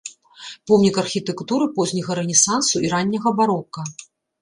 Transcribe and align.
Помнік 0.71 0.95
архітэктуры 1.03 1.69
позняга 1.77 2.19
рэнесансу 2.23 2.75
і 2.85 2.95
ранняга 2.97 3.39
барока. 3.41 3.81